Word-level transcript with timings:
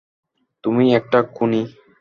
তুমি 0.63 0.85
একটা 0.93 1.19
খুনি! 1.35 1.61